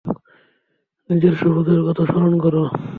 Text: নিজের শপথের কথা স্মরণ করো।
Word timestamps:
নিজের 1.09 1.33
শপথের 1.39 1.79
কথা 1.87 2.03
স্মরণ 2.05 2.33
করো। 2.43 2.63